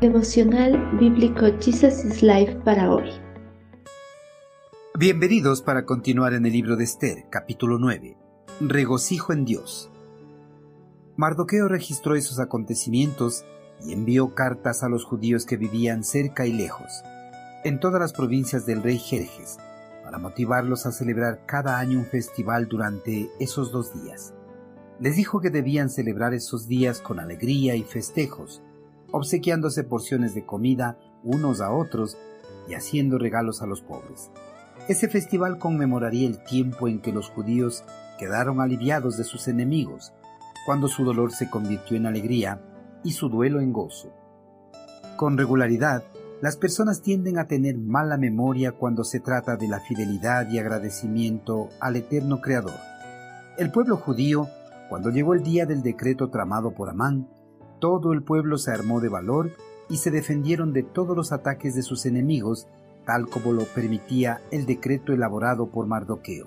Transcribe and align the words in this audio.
Devocional 0.00 0.96
Bíblico 0.98 1.44
Jesus 1.60 2.06
is 2.06 2.22
Life 2.22 2.54
para 2.64 2.90
hoy. 2.90 3.10
Bienvenidos 4.98 5.60
para 5.60 5.84
continuar 5.84 6.32
en 6.32 6.46
el 6.46 6.52
libro 6.54 6.76
de 6.76 6.84
Esther, 6.84 7.26
capítulo 7.28 7.78
9. 7.78 8.16
Regocijo 8.60 9.34
en 9.34 9.44
Dios. 9.44 9.92
Mardoqueo 11.18 11.68
registró 11.68 12.14
esos 12.14 12.40
acontecimientos 12.40 13.44
y 13.84 13.92
envió 13.92 14.34
cartas 14.34 14.82
a 14.82 14.88
los 14.88 15.04
judíos 15.04 15.44
que 15.44 15.58
vivían 15.58 16.02
cerca 16.02 16.46
y 16.46 16.54
lejos, 16.54 17.02
en 17.64 17.78
todas 17.78 18.00
las 18.00 18.14
provincias 18.14 18.64
del 18.64 18.82
rey 18.82 18.96
Jerjes, 18.96 19.58
para 20.02 20.16
motivarlos 20.16 20.86
a 20.86 20.92
celebrar 20.92 21.44
cada 21.44 21.78
año 21.78 21.98
un 21.98 22.06
festival 22.06 22.68
durante 22.68 23.28
esos 23.38 23.70
dos 23.70 23.92
días. 24.02 24.32
Les 24.98 25.16
dijo 25.16 25.42
que 25.42 25.50
debían 25.50 25.90
celebrar 25.90 26.32
esos 26.32 26.68
días 26.68 27.02
con 27.02 27.20
alegría 27.20 27.74
y 27.74 27.82
festejos, 27.82 28.62
obsequiándose 29.12 29.84
porciones 29.84 30.34
de 30.34 30.44
comida 30.44 30.98
unos 31.22 31.60
a 31.60 31.72
otros 31.72 32.16
y 32.68 32.74
haciendo 32.74 33.18
regalos 33.18 33.62
a 33.62 33.66
los 33.66 33.80
pobres. 33.80 34.30
Ese 34.88 35.08
festival 35.08 35.58
conmemoraría 35.58 36.26
el 36.26 36.42
tiempo 36.42 36.88
en 36.88 37.00
que 37.00 37.12
los 37.12 37.28
judíos 37.30 37.84
quedaron 38.18 38.60
aliviados 38.60 39.16
de 39.16 39.24
sus 39.24 39.48
enemigos, 39.48 40.12
cuando 40.66 40.88
su 40.88 41.04
dolor 41.04 41.32
se 41.32 41.48
convirtió 41.48 41.96
en 41.96 42.06
alegría 42.06 42.60
y 43.02 43.12
su 43.12 43.28
duelo 43.28 43.60
en 43.60 43.72
gozo. 43.72 44.12
Con 45.16 45.36
regularidad, 45.38 46.02
las 46.40 46.56
personas 46.56 47.02
tienden 47.02 47.38
a 47.38 47.46
tener 47.46 47.76
mala 47.76 48.16
memoria 48.16 48.72
cuando 48.72 49.04
se 49.04 49.20
trata 49.20 49.56
de 49.56 49.68
la 49.68 49.80
fidelidad 49.80 50.48
y 50.48 50.58
agradecimiento 50.58 51.68
al 51.80 51.96
eterno 51.96 52.40
Creador. 52.40 52.78
El 53.58 53.70
pueblo 53.70 53.96
judío, 53.98 54.48
cuando 54.88 55.10
llegó 55.10 55.34
el 55.34 55.42
día 55.42 55.66
del 55.66 55.82
decreto 55.82 56.30
tramado 56.30 56.72
por 56.72 56.88
Amán, 56.88 57.28
todo 57.80 58.12
el 58.12 58.22
pueblo 58.22 58.58
se 58.58 58.70
armó 58.70 59.00
de 59.00 59.08
valor 59.08 59.50
y 59.88 59.96
se 59.96 60.10
defendieron 60.10 60.72
de 60.72 60.84
todos 60.84 61.16
los 61.16 61.32
ataques 61.32 61.74
de 61.74 61.82
sus 61.82 62.06
enemigos, 62.06 62.68
tal 63.04 63.28
como 63.28 63.52
lo 63.52 63.64
permitía 63.64 64.40
el 64.52 64.66
decreto 64.66 65.12
elaborado 65.12 65.66
por 65.66 65.86
Mardoqueo. 65.86 66.46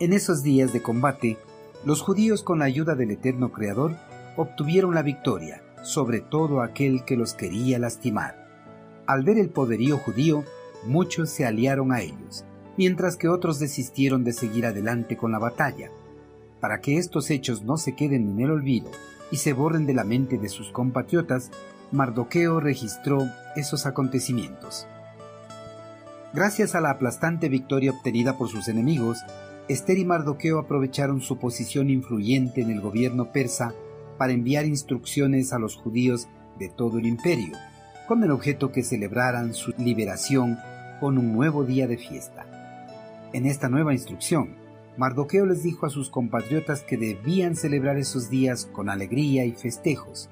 En 0.00 0.12
esos 0.12 0.42
días 0.42 0.72
de 0.72 0.82
combate, 0.82 1.38
los 1.84 2.02
judíos 2.02 2.42
con 2.42 2.58
la 2.58 2.66
ayuda 2.66 2.94
del 2.94 3.12
eterno 3.12 3.52
Creador 3.52 3.96
obtuvieron 4.36 4.94
la 4.94 5.02
victoria 5.02 5.62
sobre 5.82 6.20
todo 6.20 6.60
aquel 6.60 7.04
que 7.04 7.16
los 7.16 7.34
quería 7.34 7.78
lastimar. 7.78 8.46
Al 9.06 9.22
ver 9.22 9.38
el 9.38 9.48
poderío 9.48 9.98
judío, 9.98 10.44
muchos 10.86 11.30
se 11.30 11.46
aliaron 11.46 11.92
a 11.92 12.02
ellos, 12.02 12.44
mientras 12.76 13.16
que 13.16 13.28
otros 13.28 13.58
desistieron 13.58 14.24
de 14.24 14.32
seguir 14.32 14.66
adelante 14.66 15.16
con 15.16 15.32
la 15.32 15.38
batalla. 15.38 15.90
Para 16.60 16.80
que 16.80 16.98
estos 16.98 17.30
hechos 17.30 17.62
no 17.62 17.76
se 17.76 17.94
queden 17.94 18.28
en 18.28 18.40
el 18.40 18.50
olvido 18.50 18.90
y 19.30 19.36
se 19.36 19.52
borren 19.52 19.86
de 19.86 19.94
la 19.94 20.04
mente 20.04 20.38
de 20.38 20.48
sus 20.48 20.70
compatriotas, 20.70 21.50
Mardoqueo 21.90 22.60
registró 22.60 23.28
esos 23.56 23.86
acontecimientos. 23.86 24.86
Gracias 26.34 26.74
a 26.74 26.80
la 26.80 26.90
aplastante 26.90 27.48
victoria 27.48 27.90
obtenida 27.90 28.36
por 28.36 28.48
sus 28.48 28.68
enemigos, 28.68 29.18
Esther 29.68 29.98
y 29.98 30.04
Mardoqueo 30.04 30.58
aprovecharon 30.58 31.20
su 31.20 31.38
posición 31.38 31.90
influyente 31.90 32.60
en 32.62 32.70
el 32.70 32.80
gobierno 32.80 33.32
persa 33.32 33.74
para 34.18 34.32
enviar 34.32 34.66
instrucciones 34.66 35.52
a 35.52 35.58
los 35.58 35.76
judíos 35.76 36.28
de 36.58 36.68
todo 36.68 36.98
el 36.98 37.06
imperio, 37.06 37.56
con 38.06 38.24
el 38.24 38.30
objeto 38.30 38.72
que 38.72 38.82
celebraran 38.82 39.54
su 39.54 39.72
liberación 39.78 40.58
con 41.00 41.18
un 41.18 41.32
nuevo 41.32 41.64
día 41.64 41.86
de 41.86 41.96
fiesta. 41.96 42.46
En 43.32 43.46
esta 43.46 43.68
nueva 43.68 43.92
instrucción, 43.92 44.56
Mardoqueo 44.98 45.46
les 45.46 45.62
dijo 45.62 45.86
a 45.86 45.90
sus 45.90 46.10
compatriotas 46.10 46.82
que 46.82 46.96
debían 46.96 47.54
celebrar 47.54 47.98
esos 47.98 48.30
días 48.30 48.66
con 48.66 48.90
alegría 48.90 49.44
y 49.44 49.52
festejos, 49.52 50.28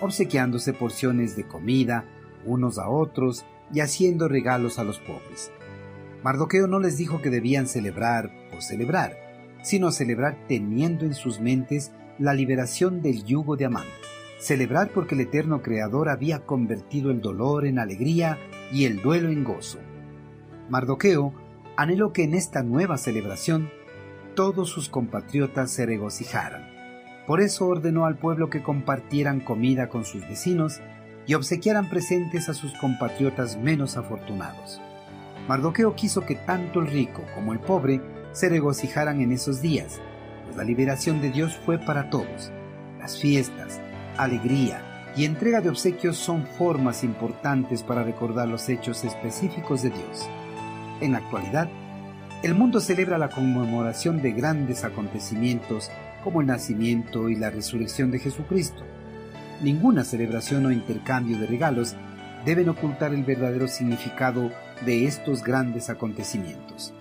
obsequiándose 0.00 0.72
porciones 0.72 1.36
de 1.36 1.46
comida 1.46 2.04
unos 2.44 2.78
a 2.78 2.88
otros 2.88 3.44
y 3.72 3.78
haciendo 3.78 4.26
regalos 4.26 4.80
a 4.80 4.84
los 4.84 4.98
pobres. 4.98 5.52
Mardoqueo 6.24 6.66
no 6.66 6.80
les 6.80 6.98
dijo 6.98 7.22
que 7.22 7.30
debían 7.30 7.68
celebrar 7.68 8.32
por 8.50 8.60
celebrar, 8.60 9.16
sino 9.62 9.92
celebrar 9.92 10.36
teniendo 10.48 11.04
en 11.04 11.14
sus 11.14 11.38
mentes 11.38 11.92
la 12.18 12.34
liberación 12.34 13.02
del 13.02 13.22
yugo 13.22 13.54
de 13.56 13.66
Amán, 13.66 13.86
celebrar 14.40 14.90
porque 14.92 15.14
el 15.14 15.20
eterno 15.20 15.62
Creador 15.62 16.08
había 16.08 16.40
convertido 16.40 17.12
el 17.12 17.20
dolor 17.20 17.66
en 17.66 17.78
alegría 17.78 18.36
y 18.72 18.84
el 18.84 19.00
duelo 19.00 19.28
en 19.28 19.44
gozo. 19.44 19.78
Mardoqueo 20.68 21.32
anheló 21.76 22.12
que 22.12 22.24
en 22.24 22.34
esta 22.34 22.64
nueva 22.64 22.98
celebración 22.98 23.70
todos 24.34 24.68
sus 24.68 24.88
compatriotas 24.88 25.70
se 25.70 25.86
regocijaran. 25.86 26.70
Por 27.26 27.40
eso 27.40 27.66
ordenó 27.66 28.06
al 28.06 28.16
pueblo 28.16 28.50
que 28.50 28.62
compartieran 28.62 29.40
comida 29.40 29.88
con 29.88 30.04
sus 30.04 30.26
vecinos 30.28 30.80
y 31.26 31.34
obsequiaran 31.34 31.88
presentes 31.88 32.48
a 32.48 32.54
sus 32.54 32.72
compatriotas 32.74 33.56
menos 33.56 33.96
afortunados. 33.96 34.80
Mardoqueo 35.48 35.94
quiso 35.94 36.26
que 36.26 36.34
tanto 36.34 36.80
el 36.80 36.88
rico 36.88 37.22
como 37.34 37.52
el 37.52 37.60
pobre 37.60 38.00
se 38.32 38.48
regocijaran 38.48 39.20
en 39.20 39.32
esos 39.32 39.60
días, 39.60 40.00
pues 40.44 40.56
la 40.56 40.64
liberación 40.64 41.20
de 41.20 41.30
Dios 41.30 41.56
fue 41.64 41.78
para 41.78 42.10
todos. 42.10 42.50
Las 42.98 43.20
fiestas, 43.20 43.80
alegría 44.16 45.12
y 45.16 45.24
entrega 45.24 45.60
de 45.60 45.68
obsequios 45.68 46.16
son 46.16 46.46
formas 46.46 47.04
importantes 47.04 47.82
para 47.82 48.02
recordar 48.02 48.48
los 48.48 48.68
hechos 48.68 49.04
específicos 49.04 49.82
de 49.82 49.90
Dios. 49.90 50.28
En 51.00 51.12
la 51.12 51.18
actualidad, 51.18 51.68
el 52.42 52.54
mundo 52.54 52.80
celebra 52.80 53.18
la 53.18 53.28
conmemoración 53.28 54.20
de 54.20 54.32
grandes 54.32 54.82
acontecimientos 54.82 55.90
como 56.24 56.40
el 56.40 56.48
nacimiento 56.48 57.28
y 57.28 57.36
la 57.36 57.50
resurrección 57.50 58.10
de 58.10 58.18
Jesucristo. 58.18 58.82
Ninguna 59.62 60.02
celebración 60.02 60.66
o 60.66 60.72
intercambio 60.72 61.38
de 61.38 61.46
regalos 61.46 61.94
deben 62.44 62.68
ocultar 62.68 63.14
el 63.14 63.22
verdadero 63.22 63.68
significado 63.68 64.50
de 64.84 65.06
estos 65.06 65.44
grandes 65.44 65.88
acontecimientos. 65.88 66.92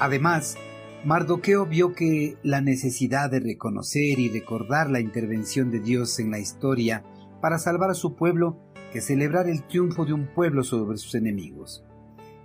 Además, 0.00 0.56
Mardoqueo 1.04 1.66
vio 1.66 1.94
que 1.94 2.36
la 2.42 2.60
necesidad 2.60 3.30
de 3.30 3.38
reconocer 3.38 4.18
y 4.18 4.28
recordar 4.30 4.90
la 4.90 4.98
intervención 4.98 5.70
de 5.70 5.78
Dios 5.78 6.18
en 6.18 6.32
la 6.32 6.40
historia 6.40 7.04
para 7.40 7.58
salvar 7.58 7.90
a 7.90 7.94
su 7.94 8.16
pueblo 8.16 8.58
que 8.92 9.00
celebrar 9.00 9.48
el 9.48 9.62
triunfo 9.62 10.04
de 10.04 10.12
un 10.12 10.26
pueblo 10.26 10.64
sobre 10.64 10.98
sus 10.98 11.14
enemigos. 11.14 11.84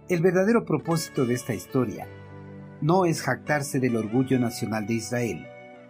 El 0.07 0.21
verdadero 0.21 0.65
propósito 0.65 1.25
de 1.25 1.33
esta 1.33 1.55
historia 1.55 2.07
no 2.79 3.05
es 3.05 3.23
jactarse 3.23 3.79
del 3.79 3.95
orgullo 3.95 4.37
nacional 4.37 4.85
de 4.85 4.93
Israel, 4.93 5.47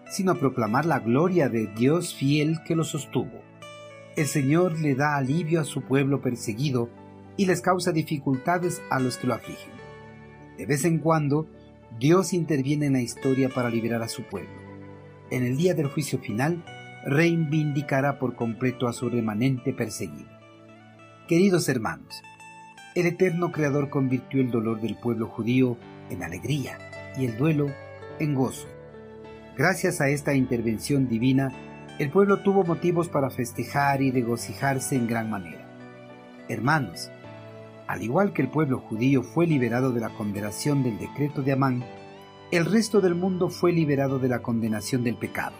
sino 0.10 0.36
proclamar 0.36 0.86
la 0.86 1.00
gloria 1.00 1.50
de 1.50 1.68
Dios 1.68 2.16
fiel 2.16 2.60
que 2.66 2.78
lo 2.78 2.86
sostuvo. 2.86 3.42
El 4.16 4.28
Señor 4.28 4.80
le 4.80 4.96
da 4.96 5.18
alivio 5.18 5.60
a 5.60 5.66
su 5.66 5.82
pueblo 5.82 6.22
perseguido 6.22 6.90
y 7.36 7.46
les 7.46 7.60
causa 7.60 7.92
dificultades 7.92 8.82
a 8.90 9.02
los 9.02 9.18
que 9.18 9.28
lo 9.28 9.34
afligen. 9.34 9.74
De 10.58 10.66
vez 10.66 10.86
en 10.86 11.00
cuando, 11.00 11.50
Dios 12.00 12.32
interviene 12.32 12.86
en 12.86 12.94
la 12.94 13.02
historia 13.02 13.50
para 13.50 13.70
liberar 13.70 14.02
a 14.02 14.08
su 14.08 14.24
pueblo. 14.24 14.62
En 15.30 15.44
el 15.44 15.58
día 15.58 15.74
del 15.74 15.88
juicio 15.88 16.20
final, 16.20 16.64
reivindicará 17.06 18.18
por 18.18 18.38
completo 18.38 18.88
a 18.88 18.94
su 18.94 19.10
remanente 19.10 19.74
perseguido. 19.74 20.30
Queridos 21.28 21.68
hermanos, 21.68 22.24
el 22.96 23.08
eterno 23.08 23.52
Creador 23.52 23.90
convirtió 23.90 24.40
el 24.40 24.50
dolor 24.50 24.80
del 24.80 24.96
pueblo 24.96 25.28
judío 25.28 25.78
en 26.10 26.24
alegría 26.24 26.78
y 27.18 27.26
el 27.26 27.38
duelo 27.38 27.68
en 28.20 28.34
gozo. 28.34 28.68
Gracias 29.58 30.00
a 30.00 30.08
esta 30.08 30.34
intervención 30.34 31.10
divina, 31.10 31.52
el 32.00 32.10
pueblo 32.10 32.42
tuvo 32.42 32.64
motivos 32.64 33.10
para 33.10 33.30
festejar 33.30 34.02
y 34.02 34.12
regocijarse 34.12 34.96
en 34.96 35.08
gran 35.08 35.30
manera. 35.30 35.68
Hermanos, 36.48 37.12
al 37.88 38.02
igual 38.02 38.32
que 38.32 38.42
el 38.42 38.50
pueblo 38.50 38.80
judío 38.80 39.24
fue 39.24 39.46
liberado 39.46 39.92
de 39.92 40.00
la 40.00 40.10
condenación 40.10 40.82
del 40.82 40.98
decreto 40.98 41.42
de 41.42 41.52
Amán, 41.52 41.84
el 42.52 42.64
resto 42.64 43.02
del 43.02 43.16
mundo 43.16 43.50
fue 43.50 43.74
liberado 43.74 44.20
de 44.20 44.30
la 44.30 44.42
condenación 44.42 45.04
del 45.04 45.18
pecado. 45.18 45.56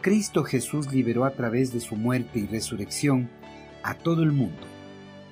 Cristo 0.00 0.42
Jesús 0.42 0.92
liberó 0.92 1.24
a 1.24 1.30
través 1.30 1.72
de 1.72 1.78
su 1.78 1.94
muerte 1.94 2.40
y 2.40 2.46
resurrección 2.46 3.30
a 3.84 3.94
todo 3.94 4.24
el 4.24 4.32
mundo 4.32 4.77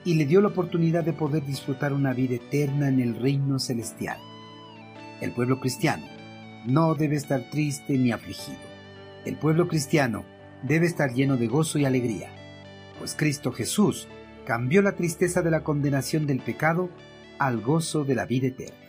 y 0.07 0.15
le 0.15 0.25
dio 0.25 0.41
la 0.41 0.49
oportunidad 0.49 1.03
de 1.03 1.13
poder 1.13 1.45
disfrutar 1.45 1.93
una 1.93 2.13
vida 2.15 2.37
eterna 2.37 2.89
en 2.89 3.01
el 3.01 3.17
reino 3.17 3.59
celestial. 3.59 4.19
El 5.21 5.33
pueblo 5.33 5.59
cristiano 5.59 6.07
no 6.65 6.95
debe 6.95 7.17
estar 7.17 7.51
triste 7.51 7.99
ni 7.99 8.13
afligido. 8.13 8.61
El 9.25 9.37
pueblo 9.37 9.67
cristiano 9.67 10.25
debe 10.63 10.87
estar 10.87 11.13
lleno 11.13 11.37
de 11.37 11.49
gozo 11.49 11.81
y 11.81 11.85
alegría, 11.85 12.31
pues 13.01 13.17
Cristo 13.17 13.51
Jesús 13.51 14.07
cambió 14.47 14.81
la 14.81 14.93
tristeza 14.93 15.43
de 15.43 15.51
la 15.51 15.65
condenación 15.65 16.29
del 16.29 16.39
pecado 16.39 16.89
al 17.41 17.61
gozo 17.61 18.05
de 18.05 18.15
la 18.15 18.27
vida 18.27 18.47
eterna. 18.47 18.86